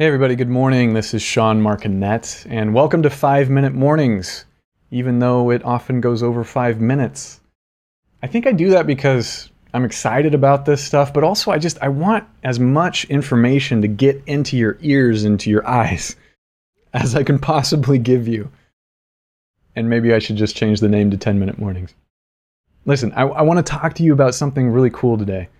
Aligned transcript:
Hey, 0.00 0.06
everybody, 0.06 0.34
good 0.34 0.48
morning. 0.48 0.94
This 0.94 1.12
is 1.12 1.20
Sean 1.20 1.60
Markinet, 1.60 2.46
and 2.48 2.72
welcome 2.72 3.02
to 3.02 3.10
Five 3.10 3.50
Minute 3.50 3.74
Mornings, 3.74 4.46
even 4.90 5.18
though 5.18 5.50
it 5.50 5.62
often 5.62 6.00
goes 6.00 6.22
over 6.22 6.42
five 6.42 6.80
minutes. 6.80 7.42
I 8.22 8.26
think 8.26 8.46
I 8.46 8.52
do 8.52 8.70
that 8.70 8.86
because 8.86 9.50
I'm 9.74 9.84
excited 9.84 10.32
about 10.34 10.64
this 10.64 10.82
stuff, 10.82 11.12
but 11.12 11.22
also 11.22 11.50
I 11.50 11.58
just 11.58 11.76
I 11.82 11.88
want 11.88 12.26
as 12.44 12.58
much 12.58 13.04
information 13.10 13.82
to 13.82 13.88
get 13.88 14.22
into 14.24 14.56
your 14.56 14.78
ears 14.80 15.24
and 15.24 15.38
to 15.40 15.50
your 15.50 15.68
eyes 15.68 16.16
as 16.94 17.14
I 17.14 17.22
can 17.22 17.38
possibly 17.38 17.98
give 17.98 18.26
you. 18.26 18.50
And 19.76 19.90
maybe 19.90 20.14
I 20.14 20.18
should 20.18 20.36
just 20.36 20.56
change 20.56 20.80
the 20.80 20.88
name 20.88 21.10
to 21.10 21.18
10 21.18 21.38
Minute 21.38 21.58
Mornings. 21.58 21.94
Listen, 22.86 23.12
I, 23.12 23.24
I 23.24 23.42
want 23.42 23.58
to 23.58 23.70
talk 23.70 23.92
to 23.96 24.02
you 24.02 24.14
about 24.14 24.34
something 24.34 24.70
really 24.70 24.88
cool 24.88 25.18
today 25.18 25.50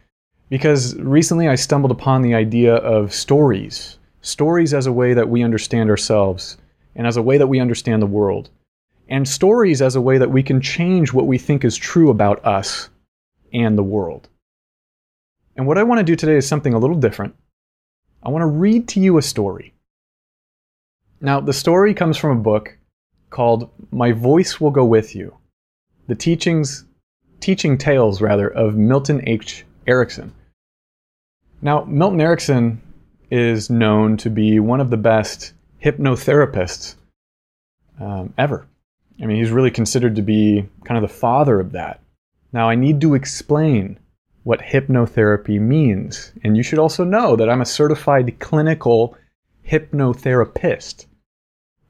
because 0.48 0.96
recently 0.96 1.46
I 1.46 1.57
stumbled 1.57 1.91
upon 1.91 2.22
the 2.22 2.34
idea 2.34 2.77
of 2.77 3.12
stories 3.12 3.98
stories 4.23 4.75
as 4.75 4.87
a 4.87 4.93
way 4.93 5.14
that 5.14 5.29
we 5.29 5.43
understand 5.43 5.91
ourselves 5.91 6.56
and 6.95 7.06
as 7.06 7.16
a 7.16 7.23
way 7.23 7.38
that 7.38 7.47
we 7.47 7.60
understand 7.60 8.02
the 8.02 8.06
world, 8.06 8.51
and 9.09 9.29
stories 9.29 9.80
as 9.80 9.96
a 9.96 10.01
way 10.01 10.19
that 10.19 10.30
we 10.30 10.43
can 10.43 10.60
change 10.60 11.12
what 11.12 11.27
we 11.27 11.38
think 11.38 11.65
is 11.65 11.77
true 11.77 12.10
about 12.10 12.45
us 12.45 12.91
and 13.52 13.77
the 13.79 13.83
world. 13.83 14.29
And 15.56 15.66
what 15.66 15.79
I 15.79 15.83
want 15.83 15.98
to 15.98 16.05
do 16.05 16.16
today 16.16 16.37
is 16.37 16.46
something 16.46 16.74
a 16.74 16.79
little 16.79 16.96
different. 16.96 17.34
I 18.23 18.29
want 18.29 18.43
to 18.43 18.46
read 18.46 18.88
to 18.88 19.01
you 19.01 19.19
a 19.19 19.23
story. 19.23 19.73
Now, 21.21 21.41
the 21.41 21.52
story 21.52 21.95
comes 21.95 22.16
from 22.16 22.38
a 22.38 22.43
book 22.43 22.77
called 23.30 23.71
My 23.91 24.12
Voice 24.12 24.60
Will 24.60 24.71
Go 24.71 24.84
With 24.84 25.15
You 25.15 25.37
The 26.07 26.15
Teachings, 26.15 26.84
Teaching 27.41 27.79
Tales, 27.79 28.21
rather, 28.21 28.48
of 28.48 28.74
Milton 28.77 29.23
H. 29.27 29.65
Erickson. 29.87 30.32
Now, 31.62 31.84
Milton 31.84 32.21
Erickson 32.21 32.80
is 33.30 33.70
known 33.70 34.16
to 34.19 34.30
be 34.30 34.59
one 34.61 34.80
of 34.80 34.91
the 34.91 34.97
best 34.97 35.52
hypnotherapists 35.83 36.97
um, 38.01 38.35
ever. 38.37 38.66
I 39.23 39.27
mean, 39.27 39.37
he's 39.37 39.51
really 39.51 39.71
considered 39.71 40.16
to 40.16 40.23
be 40.23 40.68
kind 40.85 41.02
of 41.02 41.09
the 41.09 41.15
father 41.15 41.60
of 41.60 41.73
that. 41.73 42.01
Now, 42.52 42.69
I 42.69 42.74
need 42.74 43.01
to 43.02 43.15
explain 43.15 43.99
what 44.43 44.60
hypnotherapy 44.60 45.60
means. 45.60 46.32
And 46.43 46.57
you 46.57 46.63
should 46.63 46.79
also 46.79 47.04
know 47.04 47.37
that 47.37 47.49
I'm 47.49 47.60
a 47.60 47.66
certified 47.66 48.38
clinical 48.41 49.16
hypnotherapist. 49.69 51.07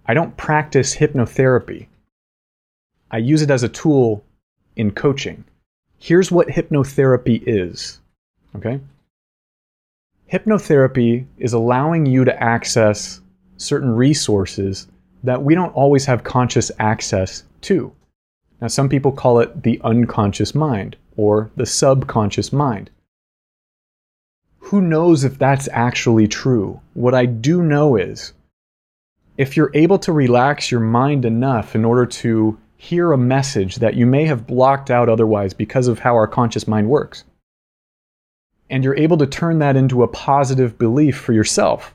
I 0.07 0.15
don't 0.15 0.37
practice 0.37 0.97
hypnotherapy, 0.97 1.87
I 3.11 3.19
use 3.19 3.43
it 3.43 3.51
as 3.51 3.63
a 3.63 3.69
tool 3.69 4.25
in 4.77 4.93
coaching. 4.93 5.45
Here's 5.99 6.31
what 6.31 6.49
hypnotherapy 6.49 7.43
is. 7.45 8.01
Okay? 8.57 8.81
Hypnotherapy 10.31 11.27
is 11.39 11.53
allowing 11.53 12.07
you 12.07 12.25
to 12.25 12.43
access 12.43 13.21
certain 13.57 13.91
resources 13.91 14.87
that 15.23 15.43
we 15.43 15.55
don't 15.55 15.75
always 15.75 16.05
have 16.07 16.25
conscious 16.25 16.71
access 16.79 17.45
to. 17.63 17.93
Now, 18.61 18.69
some 18.69 18.89
people 18.89 19.13
call 19.13 19.41
it 19.41 19.63
the 19.63 19.81
unconscious 19.83 20.55
mind 20.55 20.97
or 21.17 21.51
the 21.57 21.67
subconscious 21.67 22.53
mind. 22.53 22.91
Who 24.59 24.81
knows 24.81 25.25
if 25.25 25.39
that's 25.39 25.69
actually 25.73 26.29
true? 26.29 26.81
What 26.95 27.15
I 27.15 27.27
do 27.27 27.63
know 27.63 27.97
is 27.97 28.33
if 29.37 29.57
you're 29.57 29.73
able 29.75 29.99
to 30.01 30.13
relax 30.13 30.71
your 30.71 30.81
mind 30.81 31.25
enough 31.25 31.75
in 31.75 31.85
order 31.85 32.07
to 32.07 32.59
hear 32.77 33.13
a 33.13 33.19
message 33.19 33.77
that 33.77 33.95
you 33.95 34.07
may 34.07 34.27
have 34.27 34.47
blocked 34.47 34.91
out 34.91 35.09
otherwise 35.09 35.53
because 35.53 35.89
of 35.89 35.99
how 35.99 36.15
our 36.15 36.27
conscious 36.27 36.69
mind 36.69 36.89
works, 36.89 37.25
and 38.71 38.85
you're 38.85 38.97
able 38.97 39.19
to 39.19 39.27
turn 39.27 39.59
that 39.59 39.77
into 39.77 40.03
a 40.03 40.09
positive 40.09 40.79
belief 40.79 41.19
for 41.19 41.33
yourself, 41.33 41.93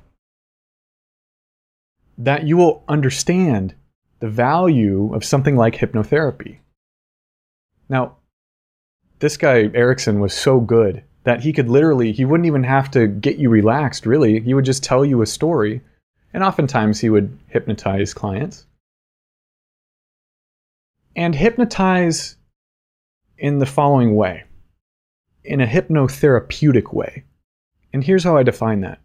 that 2.18 2.45
you 2.45 2.58
will 2.58 2.84
understand 2.88 3.73
the 4.20 4.30
value 4.30 5.14
of 5.16 5.23
something 5.23 5.56
like 5.56 5.76
hypnotherapy. 5.76 6.58
Now, 7.88 8.18
this 9.19 9.38
guy, 9.38 9.69
Erickson, 9.74 10.19
was 10.19 10.34
so 10.34 10.59
good 10.59 11.03
that 11.24 11.41
he 11.41 11.53
could 11.53 11.69
literally, 11.69 12.12
he 12.12 12.25
wouldn't 12.25 12.47
even 12.47 12.64
have 12.64 12.91
to 12.91 13.08
get 13.08 13.38
you 13.38 13.50
relaxed, 13.50 14.06
really. 14.06 14.40
He 14.41 14.53
would 14.53 14.66
just 14.66 14.84
tell 14.84 15.06
you 15.06 15.22
a 15.22 15.25
story, 15.25 15.81
and 16.34 16.44
oftentimes 16.44 17.00
he 17.00 17.09
would 17.09 17.38
hypnotize 17.47 18.14
clients. 18.14 18.68
And 21.16 21.34
hypnotize 21.34 22.35
in 23.38 23.59
the 23.59 23.66
following 23.66 24.16
way 24.16 24.44
in 25.45 25.61
a 25.61 25.67
hypnotherapeutic 25.67 26.94
way. 26.94 27.23
And 27.94 28.03
here's 28.03 28.23
how 28.23 28.38
I 28.38 28.44
define 28.44 28.81
that. 28.81 29.00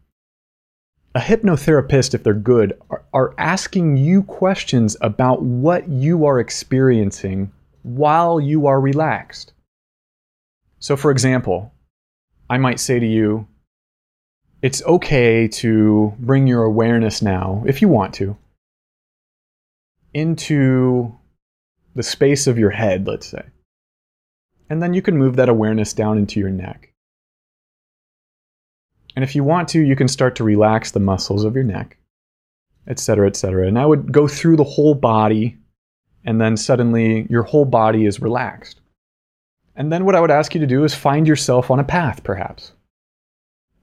A 1.14 1.20
hypnotherapist, 1.20 2.14
if 2.14 2.22
they're 2.22 2.34
good, 2.34 2.72
are, 2.88 3.04
are, 3.12 3.34
asking 3.38 3.96
you 3.96 4.22
questions 4.22 4.96
about 5.00 5.42
what 5.42 5.88
you 5.88 6.24
are 6.24 6.38
experiencing 6.38 7.50
while 7.82 8.40
you 8.40 8.66
are 8.66 8.80
relaxed. 8.80 9.52
So, 10.78 10.96
for 10.96 11.10
example, 11.10 11.72
I 12.48 12.58
might 12.58 12.80
say 12.80 13.00
to 13.00 13.06
you, 13.06 13.46
it's 14.62 14.84
okay 14.84 15.48
to 15.48 16.14
bring 16.18 16.46
your 16.46 16.64
awareness 16.64 17.22
now, 17.22 17.64
if 17.66 17.80
you 17.82 17.88
want 17.88 18.14
to, 18.14 18.36
into 20.14 21.16
the 21.94 22.02
space 22.02 22.46
of 22.46 22.58
your 22.58 22.70
head, 22.70 23.06
let's 23.06 23.26
say. 23.26 23.42
And 24.70 24.80
then 24.80 24.94
you 24.94 25.02
can 25.02 25.18
move 25.18 25.36
that 25.36 25.48
awareness 25.48 25.92
down 25.92 26.16
into 26.16 26.38
your 26.38 26.48
neck. 26.48 26.92
And 29.16 29.24
if 29.24 29.34
you 29.34 29.42
want 29.42 29.68
to, 29.70 29.80
you 29.80 29.96
can 29.96 30.06
start 30.06 30.36
to 30.36 30.44
relax 30.44 30.92
the 30.92 31.00
muscles 31.00 31.44
of 31.44 31.56
your 31.56 31.64
neck, 31.64 31.98
etc., 32.86 33.26
etc. 33.26 33.66
And 33.66 33.76
I 33.76 33.84
would 33.84 34.12
go 34.12 34.28
through 34.28 34.56
the 34.56 34.64
whole 34.64 34.94
body, 34.94 35.58
and 36.24 36.40
then 36.40 36.56
suddenly 36.56 37.26
your 37.28 37.42
whole 37.42 37.64
body 37.64 38.06
is 38.06 38.22
relaxed. 38.22 38.80
And 39.74 39.92
then 39.92 40.04
what 40.04 40.14
I 40.14 40.20
would 40.20 40.30
ask 40.30 40.54
you 40.54 40.60
to 40.60 40.66
do 40.66 40.84
is 40.84 40.94
find 40.94 41.26
yourself 41.26 41.70
on 41.70 41.80
a 41.80 41.84
path, 41.84 42.22
perhaps. 42.22 42.72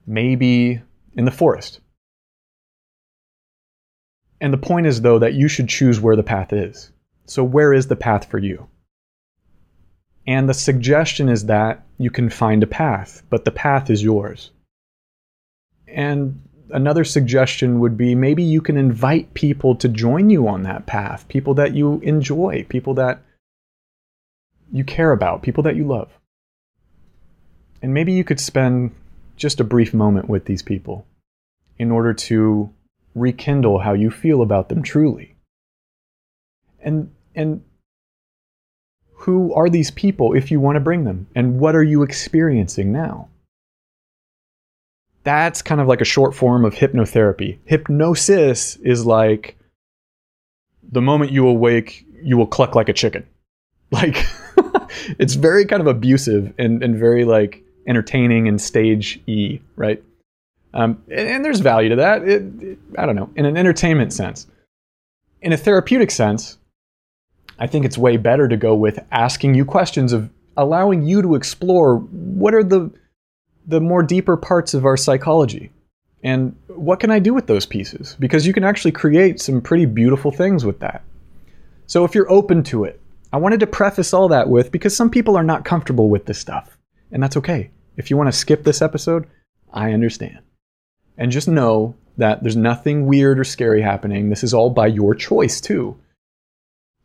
Maybe 0.06 0.82
in 1.18 1.26
the 1.26 1.32
forest. 1.32 1.82
And 4.40 4.54
the 4.54 4.58
point 4.58 4.88
is, 4.88 5.02
though, 5.02 5.20
that 5.20 5.34
you 5.34 5.50
should 5.50 5.68
choose 5.68 6.00
where 6.00 6.16
the 6.16 6.24
path 6.24 6.54
is. 6.54 6.92
So, 7.26 7.44
where 7.44 7.74
is 7.74 7.88
the 7.88 7.96
path 7.96 8.30
for 8.30 8.38
you? 8.38 8.70
And 10.28 10.50
the 10.50 10.54
suggestion 10.54 11.30
is 11.30 11.46
that 11.46 11.86
you 11.98 12.12
can 12.12 12.30
find 12.30 12.62
a 12.62 12.68
path, 12.68 13.24
but 13.30 13.46
the 13.46 13.52
path 13.52 13.90
is 13.90 14.04
yours. 14.04 14.52
And 15.88 16.42
another 16.70 17.06
suggestion 17.06 17.80
would 17.80 17.98
be 17.98 18.14
maybe 18.14 18.44
you 18.44 18.62
can 18.62 18.76
invite 18.76 19.34
people 19.34 19.76
to 19.76 19.88
join 19.88 20.30
you 20.30 20.48
on 20.48 20.64
that 20.64 20.86
path, 20.86 21.26
people 21.30 21.54
that 21.56 21.74
you 21.74 22.00
enjoy, 22.02 22.66
people 22.68 22.94
that 22.96 23.22
you 24.72 24.84
care 24.84 25.14
about, 25.14 25.44
people 25.44 25.64
that 25.64 25.78
you 25.78 25.88
love. 25.88 26.10
And 27.82 27.94
maybe 27.94 28.12
you 28.12 28.26
could 28.26 28.40
spend 28.40 28.92
just 29.38 29.62
a 29.62 29.64
brief 29.64 29.94
moment 29.94 30.28
with 30.28 30.46
these 30.46 30.62
people 30.62 31.06
in 31.80 31.90
order 31.92 32.14
to 32.14 32.70
rekindle 33.16 33.80
how 33.80 33.94
you 33.94 34.12
feel 34.12 34.42
about 34.42 34.68
them 34.68 34.84
truly. 34.84 35.36
And 36.80 37.12
and 37.36 37.64
who 39.18 39.54
are 39.54 39.70
these 39.70 39.92
people 39.92 40.34
if 40.34 40.52
you 40.52 40.60
want 40.60 40.76
to 40.76 40.80
bring 40.80 41.04
them? 41.04 41.28
And 41.36 41.60
what 41.60 41.76
are 41.76 41.84
you 41.84 42.04
experiencing 42.04 42.92
now? 42.92 43.28
That's 45.24 45.62
kind 45.62 45.82
of 45.82 45.88
like 45.88 46.02
a 46.02 46.06
short 46.06 46.36
form 46.36 46.64
of 46.64 46.76
hypnotherapy. 46.76 47.58
Hypnosis 47.66 48.78
is 48.78 49.06
like 49.06 49.58
the 50.90 51.02
moment 51.02 51.32
you 51.32 51.48
awake, 51.48 52.06
you 52.22 52.38
will 52.38 52.48
cluck 52.48 52.76
like 52.76 52.90
a 52.90 52.94
chicken. 52.94 53.26
Like, 53.90 54.26
it's 55.18 55.36
very 55.36 55.64
kind 55.64 55.80
of 55.80 55.88
abusive 55.88 56.54
and, 56.60 56.84
and 56.84 56.98
very 56.98 57.24
like 57.24 57.64
entertaining 57.88 58.50
and 58.50 58.60
stage 58.60 59.22
E, 59.28 59.62
right? 59.78 60.04
Um, 60.74 61.02
and, 61.10 61.30
and, 61.30 61.46
there's 61.46 61.62
value 61.62 61.88
to 61.88 61.96
that. 61.96 62.28
It, 62.28 62.44
it, 62.62 62.80
I 62.98 63.06
don't 63.06 63.16
know, 63.16 63.30
in 63.38 63.46
an 63.46 63.56
entertainment 63.56 64.12
sense. 64.12 64.46
In 65.42 65.54
a 65.54 65.58
therapeutic 65.58 66.12
sense, 66.12 66.57
I 67.60 67.68
think 67.68 67.86
it's 67.86 67.98
way 67.98 68.18
better 68.18 68.48
to 68.48 68.58
go 68.58 68.76
with 68.76 69.00
asking 69.12 69.56
you 69.56 69.66
questions 69.66 70.14
of 70.14 70.30
allowing 70.56 71.04
you 71.04 71.22
to 71.22 71.36
explore 71.36 71.98
what 71.98 72.54
are 72.54 72.64
the 72.64 72.92
the 73.66 73.82
more 73.82 74.02
deeper 74.02 74.38
parts 74.38 74.74
of 74.74 74.86
our 74.86 74.96
psychology 74.96 75.72
and 76.24 76.56
what 76.68 77.00
can 77.00 77.12
I 77.12 77.20
do 77.20 77.34
with 77.34 77.48
those 77.48 77.66
pieces 77.66 78.16
because 78.20 78.48
you 78.48 78.54
can 78.54 78.64
actually 78.64 78.94
create 78.94 79.42
some 79.42 79.62
pretty 79.62 79.86
beautiful 79.86 80.32
things 80.32 80.66
with 80.66 80.80
that. 80.80 81.04
So 81.86 82.06
if 82.06 82.16
you're 82.16 82.32
open 82.32 82.64
to 82.64 82.86
it, 82.86 83.02
I 83.34 83.38
wanted 83.38 83.60
to 83.60 83.68
preface 83.68 84.14
all 84.14 84.30
that 84.30 84.50
with 84.50 84.72
because 84.72 84.96
some 84.96 85.10
people 85.10 85.36
are 85.36 85.44
not 85.44 85.66
comfortable 85.66 86.10
with 86.10 86.26
this 86.26 86.40
stuff 86.40 86.78
and 87.12 87.22
that's 87.22 87.38
okay. 87.38 87.72
If 87.98 88.10
you 88.10 88.18
want 88.18 88.28
to 88.28 88.38
skip 88.38 88.64
this 88.64 88.82
episode, 88.82 89.28
I 89.74 89.92
understand. 89.92 90.40
And 91.18 91.32
just 91.32 91.48
know 91.48 91.96
that 92.18 92.42
there's 92.42 92.56
nothing 92.56 93.06
weird 93.06 93.40
or 93.40 93.44
scary 93.44 93.82
happening. 93.82 94.30
This 94.30 94.44
is 94.44 94.54
all 94.54 94.70
by 94.70 94.88
your 94.88 95.14
choice 95.14 95.60
too. 95.60 95.98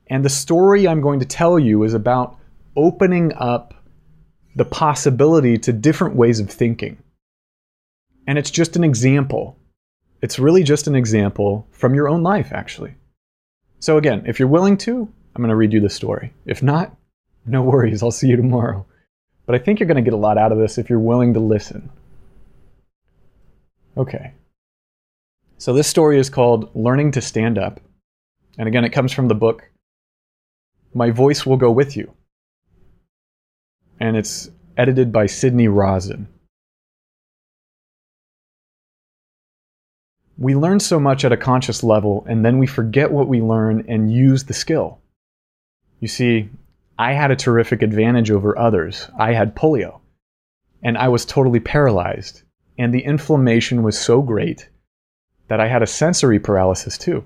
And 0.09 0.25
the 0.25 0.31
story 0.31 0.87
I'm 0.87 1.01
going 1.01 1.21
to 1.21 1.27
tell 1.27 1.59
you 1.59 1.85
is 1.85 1.95
about 1.95 2.39
opening 2.77 3.33
up 3.35 3.75
the 4.55 4.65
possibility 4.65 5.57
to 5.59 5.73
different 5.73 6.17
ways 6.17 6.41
of 6.41 6.51
thinking. 6.51 7.03
And 8.27 8.39
it's 8.39 8.51
just 8.51 8.77
an 8.77 8.85
example. 8.85 9.59
It's 10.21 10.39
really 10.39 10.63
just 10.63 10.87
an 10.87 10.95
example 10.95 11.67
from 11.71 11.95
your 11.95 12.09
own 12.09 12.23
life, 12.23 12.53
actually. 12.53 12.95
So, 13.81 13.99
again, 13.99 14.25
if 14.27 14.39
you're 14.39 14.49
willing 14.49 14.77
to, 14.79 15.09
I'm 15.35 15.43
going 15.43 15.49
to 15.49 15.57
read 15.57 15.73
you 15.73 15.81
the 15.81 15.91
story. 15.91 16.33
If 16.47 16.63
not, 16.63 16.95
no 17.45 17.63
worries, 17.63 18.03
I'll 18.03 18.11
see 18.11 18.29
you 18.29 18.37
tomorrow. 18.37 18.87
But 19.47 19.57
I 19.57 19.59
think 19.59 19.81
you're 19.81 19.89
going 19.89 19.97
to 19.97 20.09
get 20.09 20.15
a 20.15 20.17
lot 20.17 20.39
out 20.39 20.53
of 20.53 20.59
this 20.59 20.79
if 20.79 20.89
you're 20.89 21.01
willing 21.01 21.35
to 21.35 21.41
listen. 21.41 21.91
Okay. 23.97 24.35
So, 25.59 25.73
this 25.73 25.89
story 25.89 26.19
is 26.19 26.31
called 26.31 26.71
Learning 26.77 27.11
to 27.13 27.21
Stand 27.21 27.59
Up. 27.59 27.81
And 28.59 28.69
again, 28.69 28.85
it 28.85 28.93
comes 28.93 29.13
from 29.13 29.29
the 29.29 29.35
book 29.35 29.69
My 30.95 31.11
Voice 31.11 31.47
Will 31.47 31.57
Go 31.57 31.71
With 31.71 31.97
You. 31.97 32.13
And 33.99 34.17
it's 34.17 34.51
edited 34.77 35.13
by 35.13 35.27
Sidney 35.27 35.69
Rosen. 35.69 36.29
We 40.37 40.55
learn 40.55 40.81
so 40.81 40.99
much 40.99 41.25
at 41.25 41.33
a 41.33 41.37
conscious 41.37 41.83
level, 41.83 42.27
and 42.29 42.45
then 42.45 42.59
we 42.59 42.67
forget 42.67 43.11
what 43.13 43.29
we 43.29 43.41
learn 43.41 43.85
and 43.89 44.13
use 44.13 44.45
the 44.45 44.55
skill. 44.55 44.99
You 46.01 46.09
see, 46.09 46.51
I 46.99 47.13
had 47.13 47.31
a 47.31 47.37
terrific 47.37 47.81
advantage 47.81 48.31
over 48.31 48.59
others. 48.59 49.09
I 49.19 49.33
had 49.33 49.55
polio, 49.55 50.01
and 50.83 50.99
I 50.99 51.09
was 51.09 51.25
totally 51.25 51.61
paralyzed, 51.61 52.43
and 52.79 52.93
the 52.93 53.05
inflammation 53.05 53.83
was 53.83 53.99
so 53.99 54.21
great 54.21 54.69
that 55.49 55.61
I 55.61 55.69
had 55.69 55.83
a 55.83 55.87
sensory 55.87 56.39
paralysis 56.39 56.99
too. 56.99 57.25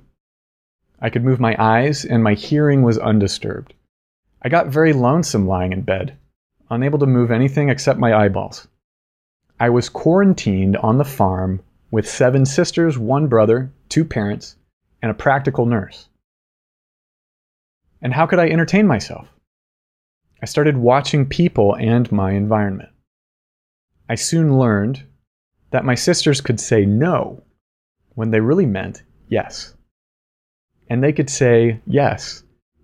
I 1.00 1.10
could 1.10 1.24
move 1.24 1.40
my 1.40 1.54
eyes, 1.58 2.04
and 2.04 2.22
my 2.22 2.34
hearing 2.34 2.82
was 2.82 2.98
undisturbed. 2.98 3.74
I 4.42 4.48
got 4.48 4.68
very 4.68 4.92
lonesome 4.92 5.46
lying 5.46 5.72
in 5.72 5.82
bed, 5.82 6.16
unable 6.70 6.98
to 7.00 7.06
move 7.06 7.30
anything 7.30 7.68
except 7.68 7.98
my 7.98 8.14
eyeballs. 8.14 8.68
I 9.60 9.70
was 9.70 9.88
quarantined 9.88 10.76
on 10.78 10.98
the 10.98 11.04
farm 11.04 11.62
with 11.90 12.08
seven 12.08 12.44
sisters, 12.44 12.98
one 12.98 13.26
brother, 13.26 13.72
two 13.88 14.04
parents, 14.04 14.56
and 15.02 15.10
a 15.10 15.14
practical 15.14 15.66
nurse. 15.66 16.08
And 18.02 18.12
how 18.12 18.26
could 18.26 18.38
I 18.38 18.48
entertain 18.48 18.86
myself? 18.86 19.28
I 20.42 20.46
started 20.46 20.76
watching 20.76 21.26
people 21.26 21.74
and 21.76 22.10
my 22.12 22.32
environment. 22.32 22.90
I 24.08 24.14
soon 24.14 24.58
learned 24.58 25.02
that 25.70 25.84
my 25.84 25.94
sisters 25.94 26.40
could 26.40 26.60
say 26.60 26.84
no 26.84 27.42
when 28.14 28.30
they 28.30 28.40
really 28.40 28.66
meant 28.66 29.02
yes. 29.28 29.74
And 30.88 31.02
they 31.02 31.12
could 31.12 31.30
say 31.30 31.80
yes 31.86 32.42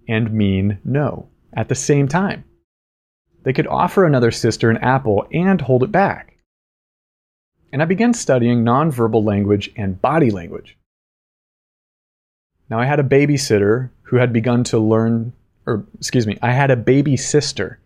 and 0.08 0.32
mean 0.32 0.78
no 0.84 1.28
at 1.54 1.68
the 1.68 1.74
same 1.74 2.08
time. 2.08 2.44
They 3.44 3.52
could 3.52 3.66
offer 3.66 4.04
another 4.04 4.30
sister 4.30 4.70
an 4.70 4.78
apple 4.78 5.26
and 5.32 5.60
hold 5.60 5.82
it 5.82 5.92
back 5.92 6.32
and 7.72 7.80
I 7.80 7.86
began 7.86 8.12
studying 8.12 8.64
nonverbal 8.64 9.24
language 9.24 9.70
and 9.76 10.00
body 10.00 10.30
language. 10.30 10.76
Now, 12.68 12.78
I 12.78 12.84
had 12.84 13.00
a 13.00 13.04
babysitter 13.04 13.90
who 14.02 14.16
had 14.16 14.32
begun 14.32 14.62
to 14.64 14.78
learn, 14.78 15.32
or 15.66 15.84
excuse 15.98 16.26
me, 16.26 16.38
I 16.42 16.52
had 16.52 16.70
a 16.70 16.76
baby 16.76 17.16
sister 17.16 17.80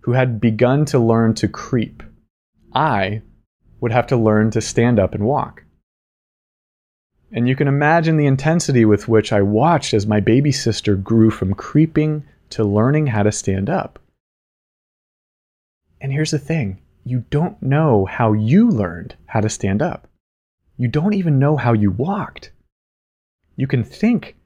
who 0.00 0.12
had 0.12 0.40
begun 0.40 0.84
to 0.86 0.98
learn 0.98 1.34
to 1.34 1.48
creep. 1.48 2.02
I 2.74 3.22
would 3.80 3.92
have 3.92 4.08
to 4.08 4.16
learn 4.16 4.50
to 4.52 4.60
stand 4.60 4.98
up 4.98 5.14
and 5.14 5.24
walk. 5.24 5.62
And 7.32 7.48
you 7.48 7.54
can 7.54 7.68
imagine 7.68 8.16
the 8.16 8.26
intensity 8.26 8.84
with 8.84 9.08
which 9.08 9.32
I 9.32 9.42
watched 9.42 9.92
as 9.92 10.06
my 10.06 10.20
baby 10.20 10.52
sister 10.52 10.96
grew 10.96 11.30
from 11.30 11.54
creeping 11.54 12.24
to 12.50 12.64
learning 12.64 13.08
how 13.08 13.22
to 13.22 13.32
stand 13.32 13.68
up. 13.68 13.98
And 16.00 16.12
here's 16.12 16.30
the 16.30 16.38
thing 16.38 16.80
you 17.04 17.24
don't 17.30 17.60
know 17.62 18.06
how 18.06 18.32
you 18.32 18.68
learned 18.68 19.14
how 19.26 19.40
to 19.40 19.48
stand 19.48 19.82
up. 19.82 20.08
You 20.76 20.88
don't 20.88 21.14
even 21.14 21.38
know 21.38 21.56
how 21.56 21.72
you 21.72 21.90
walked. 21.90 22.52
You 23.56 23.66
can 23.66 23.82
think 23.82 24.36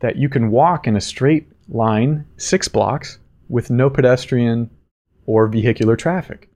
that 0.00 0.16
you 0.16 0.28
can 0.28 0.50
walk 0.50 0.86
in 0.86 0.96
a 0.96 1.00
straight 1.00 1.48
line 1.68 2.26
six 2.36 2.68
blocks 2.68 3.18
with 3.48 3.70
no 3.70 3.90
pedestrian 3.90 4.70
or 5.26 5.46
vehicular 5.48 5.96
traffic. 5.96 6.48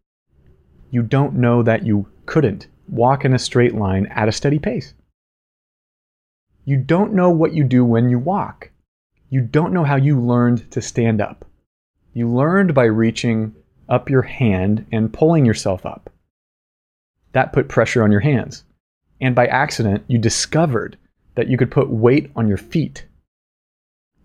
You 0.90 1.02
don't 1.02 1.34
know 1.34 1.62
that 1.62 1.84
you 1.84 2.08
couldn't 2.26 2.68
walk 2.88 3.24
in 3.24 3.34
a 3.34 3.38
straight 3.38 3.74
line 3.74 4.06
at 4.06 4.28
a 4.28 4.32
steady 4.32 4.58
pace. 4.58 4.94
You 6.68 6.76
don't 6.76 7.14
know 7.14 7.30
what 7.30 7.54
you 7.54 7.64
do 7.64 7.82
when 7.82 8.10
you 8.10 8.18
walk. 8.18 8.72
You 9.30 9.40
don't 9.40 9.72
know 9.72 9.84
how 9.84 9.96
you 9.96 10.20
learned 10.20 10.70
to 10.72 10.82
stand 10.82 11.18
up. 11.18 11.46
You 12.12 12.28
learned 12.28 12.74
by 12.74 12.84
reaching 12.84 13.54
up 13.88 14.10
your 14.10 14.20
hand 14.20 14.84
and 14.92 15.10
pulling 15.10 15.46
yourself 15.46 15.86
up. 15.86 16.10
That 17.32 17.54
put 17.54 17.70
pressure 17.70 18.02
on 18.02 18.12
your 18.12 18.20
hands. 18.20 18.64
And 19.18 19.34
by 19.34 19.46
accident, 19.46 20.04
you 20.08 20.18
discovered 20.18 20.98
that 21.36 21.48
you 21.48 21.56
could 21.56 21.70
put 21.70 21.88
weight 21.88 22.30
on 22.36 22.48
your 22.48 22.58
feet. 22.58 23.06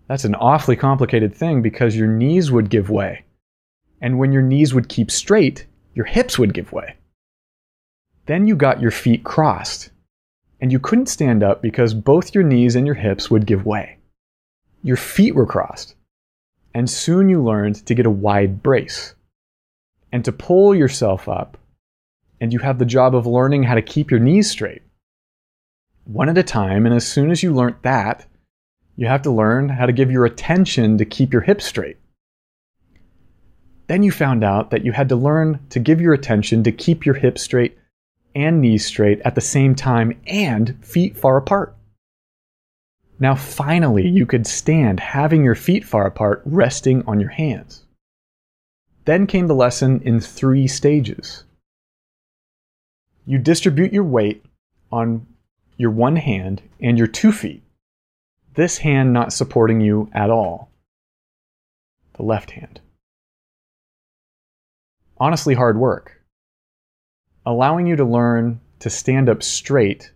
That's 0.06 0.26
an 0.26 0.34
awfully 0.34 0.76
complicated 0.76 1.34
thing 1.34 1.62
because 1.62 1.96
your 1.96 2.08
knees 2.08 2.52
would 2.52 2.68
give 2.68 2.90
way. 2.90 3.24
And 4.02 4.18
when 4.18 4.32
your 4.32 4.42
knees 4.42 4.74
would 4.74 4.90
keep 4.90 5.10
straight, 5.10 5.64
your 5.94 6.04
hips 6.04 6.38
would 6.38 6.52
give 6.52 6.72
way. 6.72 6.96
Then 8.26 8.46
you 8.46 8.54
got 8.54 8.82
your 8.82 8.90
feet 8.90 9.24
crossed. 9.24 9.88
And 10.64 10.72
you 10.72 10.78
couldn't 10.78 11.10
stand 11.10 11.42
up 11.42 11.60
because 11.60 11.92
both 11.92 12.34
your 12.34 12.42
knees 12.42 12.74
and 12.74 12.86
your 12.86 12.94
hips 12.94 13.30
would 13.30 13.44
give 13.44 13.66
way. 13.66 13.98
Your 14.82 14.96
feet 14.96 15.34
were 15.34 15.44
crossed. 15.44 15.94
And 16.72 16.88
soon 16.88 17.28
you 17.28 17.44
learned 17.44 17.84
to 17.84 17.94
get 17.94 18.06
a 18.06 18.10
wide 18.10 18.62
brace 18.62 19.14
and 20.10 20.24
to 20.24 20.32
pull 20.32 20.74
yourself 20.74 21.28
up. 21.28 21.58
And 22.40 22.50
you 22.50 22.60
have 22.60 22.78
the 22.78 22.86
job 22.86 23.14
of 23.14 23.26
learning 23.26 23.64
how 23.64 23.74
to 23.74 23.82
keep 23.82 24.10
your 24.10 24.20
knees 24.20 24.50
straight. 24.50 24.80
One 26.04 26.30
at 26.30 26.38
a 26.38 26.42
time, 26.42 26.86
and 26.86 26.94
as 26.94 27.06
soon 27.06 27.30
as 27.30 27.42
you 27.42 27.52
learn 27.52 27.76
that, 27.82 28.24
you 28.96 29.06
have 29.06 29.20
to 29.20 29.30
learn 29.30 29.68
how 29.68 29.84
to 29.84 29.92
give 29.92 30.10
your 30.10 30.24
attention 30.24 30.96
to 30.96 31.04
keep 31.04 31.34
your 31.34 31.42
hips 31.42 31.66
straight. 31.66 31.98
Then 33.86 34.02
you 34.02 34.10
found 34.10 34.42
out 34.42 34.70
that 34.70 34.82
you 34.82 34.92
had 34.92 35.10
to 35.10 35.16
learn 35.16 35.60
to 35.68 35.78
give 35.78 36.00
your 36.00 36.14
attention 36.14 36.62
to 36.62 36.72
keep 36.72 37.04
your 37.04 37.16
hips 37.16 37.42
straight 37.42 37.76
and 38.34 38.60
knees 38.60 38.84
straight 38.84 39.20
at 39.20 39.34
the 39.34 39.40
same 39.40 39.74
time 39.74 40.18
and 40.26 40.84
feet 40.84 41.16
far 41.16 41.36
apart. 41.36 41.76
Now, 43.18 43.34
finally, 43.34 44.08
you 44.08 44.26
could 44.26 44.46
stand 44.46 45.00
having 45.00 45.44
your 45.44 45.54
feet 45.54 45.84
far 45.84 46.06
apart, 46.06 46.42
resting 46.44 47.04
on 47.06 47.20
your 47.20 47.30
hands. 47.30 47.84
Then 49.04 49.26
came 49.26 49.46
the 49.46 49.54
lesson 49.54 50.00
in 50.02 50.20
three 50.20 50.66
stages. 50.66 51.44
You 53.26 53.38
distribute 53.38 53.92
your 53.92 54.04
weight 54.04 54.44
on 54.90 55.26
your 55.76 55.90
one 55.90 56.16
hand 56.16 56.62
and 56.80 56.98
your 56.98 57.06
two 57.06 57.32
feet, 57.32 57.62
this 58.54 58.78
hand 58.78 59.12
not 59.12 59.32
supporting 59.32 59.80
you 59.80 60.08
at 60.12 60.30
all, 60.30 60.70
the 62.14 62.22
left 62.22 62.52
hand. 62.52 62.80
Honestly, 65.18 65.54
hard 65.54 65.78
work. 65.78 66.13
Allowing 67.46 67.86
you 67.86 67.96
to 67.96 68.04
learn 68.04 68.58
to 68.78 68.88
stand 68.88 69.28
up 69.28 69.42
straight, 69.42 70.12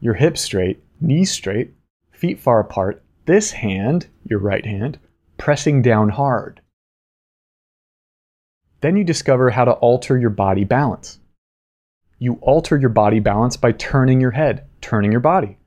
your 0.00 0.14
hips 0.14 0.40
straight, 0.40 0.82
knees 1.00 1.30
straight, 1.30 1.72
feet 2.10 2.40
far 2.40 2.58
apart, 2.58 3.04
this 3.26 3.52
hand, 3.52 4.08
your 4.24 4.40
right 4.40 4.66
hand, 4.66 4.98
pressing 5.38 5.80
down 5.80 6.08
hard. 6.08 6.60
Then 8.80 8.96
you 8.96 9.04
discover 9.04 9.50
how 9.50 9.64
to 9.64 9.72
alter 9.74 10.18
your 10.18 10.30
body 10.30 10.64
balance. 10.64 11.20
You 12.18 12.38
alter 12.42 12.76
your 12.76 12.90
body 12.90 13.20
balance 13.20 13.56
by 13.56 13.70
turning 13.70 14.20
your 14.20 14.32
head, 14.32 14.66
turning 14.80 15.12
your 15.12 15.20
body. 15.20 15.58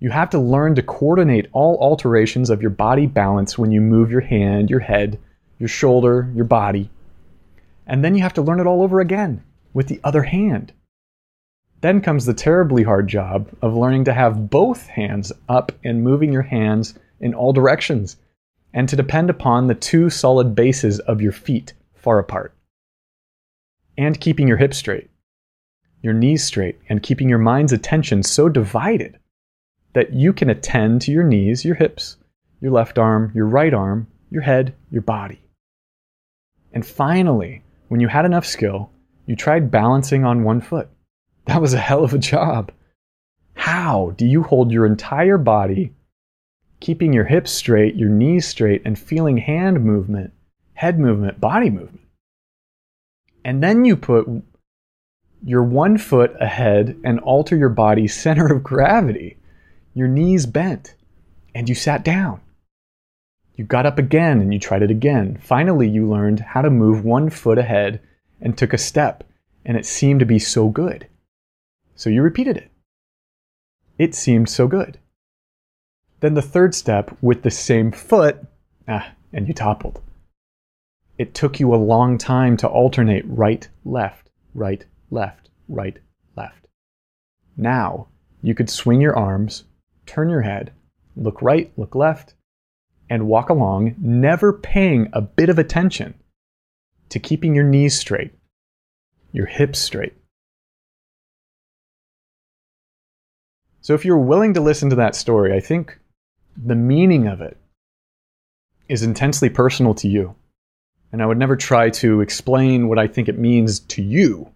You 0.00 0.10
have 0.10 0.30
to 0.30 0.38
learn 0.38 0.74
to 0.74 0.82
coordinate 0.82 1.48
all 1.52 1.78
alterations 1.80 2.50
of 2.50 2.60
your 2.60 2.70
body 2.70 3.06
balance 3.06 3.56
when 3.56 3.70
you 3.70 3.80
move 3.80 4.10
your 4.10 4.20
hand, 4.20 4.68
your 4.68 4.80
head, 4.80 5.20
your 5.60 5.68
shoulder, 5.68 6.28
your 6.34 6.44
body. 6.44 6.90
And 7.86 8.04
then 8.04 8.16
you 8.16 8.22
have 8.22 8.34
to 8.34 8.42
learn 8.42 8.58
it 8.58 8.66
all 8.66 8.82
over 8.82 8.98
again 8.98 9.44
with 9.72 9.88
the 9.88 10.00
other 10.04 10.22
hand. 10.22 10.72
Then 11.80 12.00
comes 12.00 12.24
the 12.24 12.34
terribly 12.34 12.82
hard 12.82 13.08
job 13.08 13.48
of 13.62 13.76
learning 13.76 14.04
to 14.04 14.12
have 14.12 14.50
both 14.50 14.86
hands 14.86 15.32
up 15.48 15.72
and 15.84 16.02
moving 16.02 16.32
your 16.32 16.42
hands 16.42 16.98
in 17.20 17.34
all 17.34 17.52
directions, 17.52 18.16
and 18.72 18.88
to 18.88 18.96
depend 18.96 19.30
upon 19.30 19.66
the 19.66 19.74
two 19.74 20.10
solid 20.10 20.54
bases 20.54 21.00
of 21.00 21.20
your 21.20 21.32
feet 21.32 21.74
far 21.94 22.18
apart. 22.18 22.54
And 23.98 24.20
keeping 24.20 24.48
your 24.48 24.58
hips 24.58 24.76
straight, 24.76 25.10
your 26.02 26.12
knees 26.12 26.44
straight, 26.44 26.78
and 26.88 27.02
keeping 27.02 27.28
your 27.28 27.38
mind's 27.38 27.72
attention 27.72 28.22
so 28.22 28.48
divided 28.48 29.18
that 29.94 30.12
you 30.12 30.32
can 30.32 30.50
attend 30.50 31.00
to 31.02 31.12
your 31.12 31.24
knees, 31.24 31.64
your 31.64 31.74
hips, 31.74 32.16
your 32.60 32.70
left 32.70 32.98
arm, 32.98 33.32
your 33.34 33.46
right 33.46 33.72
arm, 33.72 34.06
your 34.30 34.42
head, 34.42 34.74
your 34.90 35.02
body. 35.02 35.40
And 36.72 36.84
finally, 36.84 37.62
when 37.88 38.00
you 38.00 38.08
had 38.08 38.26
enough 38.26 38.44
skill, 38.44 38.90
you 39.26 39.36
tried 39.36 39.70
balancing 39.70 40.24
on 40.24 40.44
one 40.44 40.60
foot. 40.60 40.88
That 41.44 41.60
was 41.60 41.74
a 41.74 41.78
hell 41.78 42.04
of 42.04 42.14
a 42.14 42.18
job. 42.18 42.72
How 43.54 44.14
do 44.16 44.26
you 44.26 44.42
hold 44.42 44.72
your 44.72 44.86
entire 44.86 45.38
body, 45.38 45.92
keeping 46.80 47.12
your 47.12 47.24
hips 47.24 47.50
straight, 47.50 47.96
your 47.96 48.08
knees 48.08 48.46
straight, 48.46 48.82
and 48.84 48.98
feeling 48.98 49.38
hand 49.38 49.84
movement 49.84 50.32
head 50.76 50.98
movement, 50.98 51.40
body 51.40 51.70
movement. 51.70 52.00
And 53.44 53.62
then 53.62 53.84
you 53.84 53.96
put 53.96 54.26
you're 55.44 55.62
one 55.62 55.98
foot 55.98 56.34
ahead 56.40 56.98
and 57.04 57.20
alter 57.20 57.56
your 57.56 57.68
body's 57.68 58.14
center 58.20 58.46
of 58.46 58.62
gravity. 58.62 59.36
Your 59.94 60.08
knees 60.08 60.46
bent, 60.46 60.94
and 61.54 61.68
you 61.68 61.74
sat 61.74 62.04
down. 62.04 62.40
You 63.54 63.64
got 63.64 63.86
up 63.86 63.98
again 63.98 64.42
and 64.42 64.52
you 64.52 64.60
tried 64.60 64.82
it 64.82 64.90
again. 64.90 65.38
Finally, 65.40 65.88
you 65.88 66.06
learned 66.06 66.40
how 66.40 66.60
to 66.60 66.68
move 66.68 67.04
one 67.04 67.30
foot 67.30 67.56
ahead 67.56 68.00
and 68.40 68.56
took 68.56 68.72
a 68.72 68.78
step, 68.78 69.24
and 69.64 69.76
it 69.76 69.86
seemed 69.86 70.20
to 70.20 70.26
be 70.26 70.38
so 70.38 70.68
good. 70.68 71.06
So 71.94 72.10
you 72.10 72.22
repeated 72.22 72.56
it. 72.56 72.70
It 73.98 74.14
seemed 74.14 74.48
so 74.48 74.66
good. 74.66 74.98
Then 76.20 76.34
the 76.34 76.42
third 76.42 76.74
step 76.74 77.16
with 77.20 77.42
the 77.42 77.50
same 77.50 77.92
foot, 77.92 78.38
ah, 78.88 79.12
and 79.32 79.48
you 79.48 79.54
toppled. 79.54 80.00
It 81.18 81.34
took 81.34 81.58
you 81.58 81.74
a 81.74 81.76
long 81.76 82.18
time 82.18 82.56
to 82.58 82.68
alternate 82.68 83.24
right, 83.26 83.66
left, 83.84 84.30
right, 84.54 84.84
left, 85.10 85.48
right, 85.68 85.98
left. 86.36 86.68
Now 87.56 88.08
you 88.42 88.54
could 88.54 88.68
swing 88.68 89.00
your 89.00 89.16
arms, 89.16 89.64
turn 90.04 90.28
your 90.28 90.42
head, 90.42 90.72
look 91.16 91.40
right, 91.40 91.72
look 91.76 91.94
left, 91.94 92.34
and 93.08 93.26
walk 93.26 93.48
along, 93.48 93.94
never 93.98 94.52
paying 94.52 95.08
a 95.12 95.22
bit 95.22 95.48
of 95.48 95.58
attention 95.58 96.14
to 97.10 97.18
keeping 97.18 97.54
your 97.54 97.64
knees 97.64 97.98
straight, 97.98 98.32
your 99.32 99.46
hips 99.46 99.78
straight. 99.78 100.14
So, 103.80 103.94
if 103.94 104.04
you're 104.04 104.18
willing 104.18 104.54
to 104.54 104.60
listen 104.60 104.90
to 104.90 104.96
that 104.96 105.14
story, 105.14 105.54
I 105.54 105.60
think 105.60 105.98
the 106.56 106.74
meaning 106.74 107.28
of 107.28 107.40
it 107.40 107.56
is 108.88 109.02
intensely 109.02 109.48
personal 109.48 109.94
to 109.94 110.08
you. 110.08 110.34
And 111.12 111.22
I 111.22 111.26
would 111.26 111.38
never 111.38 111.56
try 111.56 111.90
to 111.90 112.20
explain 112.20 112.88
what 112.88 112.98
I 112.98 113.06
think 113.06 113.28
it 113.28 113.38
means 113.38 113.80
to 113.80 114.02
you. 114.02 114.50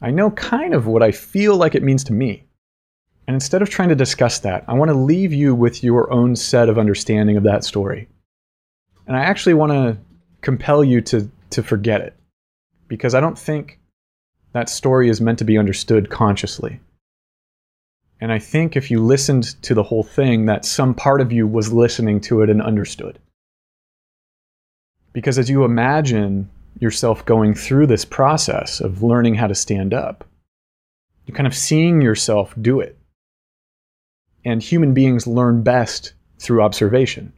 I 0.00 0.10
know 0.10 0.30
kind 0.30 0.74
of 0.74 0.86
what 0.86 1.02
I 1.02 1.10
feel 1.10 1.56
like 1.56 1.74
it 1.74 1.82
means 1.82 2.04
to 2.04 2.12
me. 2.12 2.44
And 3.26 3.34
instead 3.34 3.60
of 3.60 3.68
trying 3.68 3.90
to 3.90 3.94
discuss 3.94 4.38
that, 4.40 4.64
I 4.68 4.74
want 4.74 4.90
to 4.90 4.96
leave 4.96 5.34
you 5.34 5.54
with 5.54 5.84
your 5.84 6.10
own 6.10 6.34
set 6.34 6.70
of 6.70 6.78
understanding 6.78 7.36
of 7.36 7.42
that 7.42 7.62
story. 7.62 8.08
And 9.06 9.16
I 9.16 9.20
actually 9.20 9.54
want 9.54 9.72
to 9.72 9.98
compel 10.40 10.84
you 10.84 11.00
to, 11.02 11.30
to 11.50 11.62
forget 11.62 12.00
it. 12.00 12.14
Because 12.88 13.14
I 13.14 13.20
don't 13.20 13.38
think 13.38 13.78
that 14.52 14.68
story 14.68 15.08
is 15.08 15.20
meant 15.20 15.38
to 15.40 15.44
be 15.44 15.58
understood 15.58 16.10
consciously. 16.10 16.80
And 18.20 18.32
I 18.32 18.38
think 18.38 18.76
if 18.76 18.90
you 18.90 19.04
listened 19.04 19.62
to 19.62 19.74
the 19.74 19.82
whole 19.82 20.02
thing, 20.02 20.46
that 20.46 20.64
some 20.64 20.94
part 20.94 21.20
of 21.20 21.30
you 21.30 21.46
was 21.46 21.72
listening 21.72 22.20
to 22.22 22.42
it 22.42 22.50
and 22.50 22.60
understood. 22.60 23.18
Because 25.12 25.38
as 25.38 25.48
you 25.48 25.64
imagine 25.64 26.50
yourself 26.78 27.24
going 27.24 27.54
through 27.54 27.86
this 27.86 28.04
process 28.04 28.80
of 28.80 29.02
learning 29.02 29.34
how 29.34 29.46
to 29.46 29.54
stand 29.54 29.94
up, 29.94 30.24
you're 31.26 31.36
kind 31.36 31.46
of 31.46 31.54
seeing 31.54 32.00
yourself 32.00 32.54
do 32.60 32.80
it. 32.80 32.96
And 34.44 34.62
human 34.62 34.94
beings 34.94 35.26
learn 35.26 35.62
best 35.62 36.14
through 36.38 36.62
observation. 36.62 37.32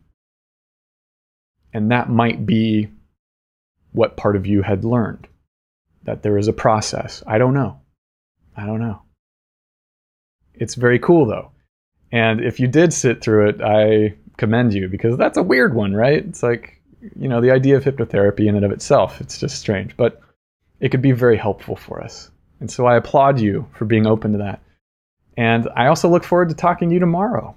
And 1.72 1.90
that 1.90 2.08
might 2.08 2.44
be 2.44 2.88
what 3.92 4.16
part 4.16 4.36
of 4.36 4.46
you 4.46 4.62
had 4.62 4.84
learned 4.84 5.26
that 6.04 6.22
there 6.22 6.38
is 6.38 6.48
a 6.48 6.52
process. 6.52 7.22
I 7.26 7.38
don't 7.38 7.54
know. 7.54 7.80
I 8.56 8.66
don't 8.66 8.80
know. 8.80 9.02
It's 10.54 10.74
very 10.74 10.98
cool 10.98 11.26
though. 11.26 11.52
And 12.12 12.40
if 12.40 12.58
you 12.58 12.66
did 12.66 12.92
sit 12.92 13.20
through 13.22 13.50
it, 13.50 13.60
I 13.62 14.16
commend 14.36 14.74
you 14.74 14.88
because 14.88 15.16
that's 15.16 15.38
a 15.38 15.42
weird 15.42 15.74
one, 15.74 15.94
right? 15.94 16.24
It's 16.24 16.42
like, 16.42 16.80
you 17.16 17.28
know, 17.28 17.40
the 17.40 17.52
idea 17.52 17.76
of 17.76 17.84
hypnotherapy 17.84 18.46
in 18.46 18.56
and 18.56 18.64
of 18.64 18.72
itself, 18.72 19.20
it's 19.20 19.38
just 19.38 19.58
strange, 19.58 19.96
but 19.96 20.20
it 20.80 20.90
could 20.90 21.02
be 21.02 21.12
very 21.12 21.36
helpful 21.36 21.76
for 21.76 22.02
us. 22.02 22.30
And 22.58 22.70
so 22.70 22.86
I 22.86 22.96
applaud 22.96 23.40
you 23.40 23.68
for 23.74 23.84
being 23.84 24.06
open 24.06 24.32
to 24.32 24.38
that. 24.38 24.60
And 25.36 25.68
I 25.76 25.86
also 25.86 26.08
look 26.08 26.24
forward 26.24 26.48
to 26.50 26.54
talking 26.54 26.88
to 26.88 26.94
you 26.94 27.00
tomorrow. 27.00 27.56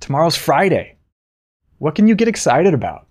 Tomorrow's 0.00 0.36
Friday. 0.36 0.95
What 1.78 1.94
can 1.94 2.06
you 2.06 2.14
get 2.14 2.28
excited 2.28 2.74
about? 2.74 3.06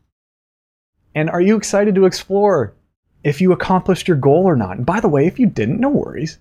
And 1.14 1.30
are 1.30 1.42
you 1.42 1.56
excited 1.56 1.96
to 1.96 2.06
explore 2.06 2.76
if 3.24 3.40
you 3.42 3.52
accomplished 3.52 4.08
your 4.08 4.18
goal 4.18 4.44
or 4.46 4.56
not? 4.56 4.78
And 4.78 4.86
by 4.86 5.00
the 5.00 5.08
way, 5.08 5.28
if 5.28 5.40
you 5.40 5.46
didn't, 5.48 5.80
no 5.80 5.90
worries. 5.90 6.40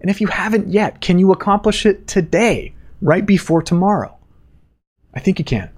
And 0.00 0.10
if 0.10 0.20
you 0.20 0.26
haven't 0.26 0.68
yet, 0.68 1.00
can 1.00 1.18
you 1.18 1.32
accomplish 1.32 1.86
it 1.86 2.06
today, 2.06 2.74
right 3.00 3.24
before 3.24 3.62
tomorrow? 3.62 4.16
I 5.14 5.20
think 5.20 5.38
you 5.38 5.44
can. 5.44 5.70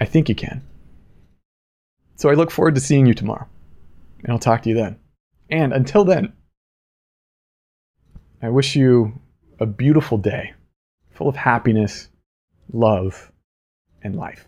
I 0.00 0.04
think 0.04 0.28
you 0.28 0.34
can. 0.34 0.62
So 2.16 2.28
I 2.28 2.34
look 2.34 2.50
forward 2.50 2.74
to 2.74 2.80
seeing 2.80 3.06
you 3.06 3.14
tomorrow. 3.14 3.46
And 4.22 4.32
I'll 4.32 4.38
talk 4.38 4.62
to 4.62 4.68
you 4.68 4.74
then. 4.74 4.98
And 5.50 5.72
until 5.72 6.04
then, 6.04 6.32
I 8.42 8.48
wish 8.50 8.76
you 8.76 9.20
a 9.60 9.66
beautiful 9.66 10.18
day 10.18 10.54
full 11.10 11.28
of 11.28 11.36
happiness, 11.36 12.08
love, 12.72 13.32
and 14.02 14.14
life. 14.14 14.47